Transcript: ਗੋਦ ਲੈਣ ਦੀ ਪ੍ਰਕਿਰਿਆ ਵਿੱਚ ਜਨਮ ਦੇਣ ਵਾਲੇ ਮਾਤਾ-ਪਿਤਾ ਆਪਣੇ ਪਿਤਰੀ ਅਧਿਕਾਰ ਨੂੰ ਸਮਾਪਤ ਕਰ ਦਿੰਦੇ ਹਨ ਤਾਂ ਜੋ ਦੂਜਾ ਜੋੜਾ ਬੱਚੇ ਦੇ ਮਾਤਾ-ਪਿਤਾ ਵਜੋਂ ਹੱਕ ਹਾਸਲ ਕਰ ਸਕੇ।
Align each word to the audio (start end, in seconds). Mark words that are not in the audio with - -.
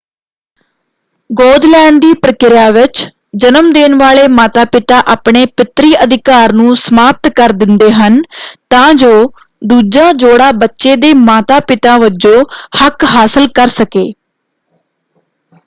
ਗੋਦ 1.29 1.65
ਲੈਣ 1.65 1.97
ਦੀ 1.99 2.11
ਪ੍ਰਕਿਰਿਆ 2.21 2.69
ਵਿੱਚ 2.71 3.01
ਜਨਮ 3.35 3.71
ਦੇਣ 3.73 3.95
ਵਾਲੇ 3.95 4.27
ਮਾਤਾ-ਪਿਤਾ 4.29 5.01
ਆਪਣੇ 5.07 5.45
ਪਿਤਰੀ 5.57 5.93
ਅਧਿਕਾਰ 6.03 6.53
ਨੂੰ 6.53 6.75
ਸਮਾਪਤ 6.77 7.29
ਕਰ 7.35 7.51
ਦਿੰਦੇ 7.55 7.91
ਹਨ 7.91 8.21
ਤਾਂ 8.69 8.93
ਜੋ 8.95 9.11
ਦੂਜਾ 9.65 10.11
ਜੋੜਾ 10.15 10.51
ਬੱਚੇ 10.55 10.95
ਦੇ 10.97 11.13
ਮਾਤਾ-ਪਿਤਾ 11.21 11.97
ਵਜੋਂ 11.97 12.43
ਹੱਕ 12.77 13.03
ਹਾਸਲ 13.07 13.47
ਕਰ 13.55 13.69
ਸਕੇ। 13.71 14.11